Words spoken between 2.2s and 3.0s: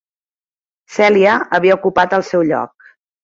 seu lloc.